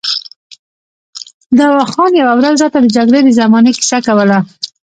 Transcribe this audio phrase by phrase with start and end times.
[1.59, 4.39] دوا خان یوه ورځ راته د جګړې د زمانې کیسه کوله.